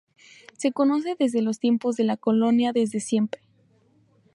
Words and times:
Se 0.57 0.71
conoce 0.71 1.15
desde 1.19 1.43
los 1.43 1.59
tiempos 1.59 1.95
de 1.95 2.05
la 2.05 2.17
Colonia 2.17 2.73
desde 2.73 2.99
siempre. 2.99 3.39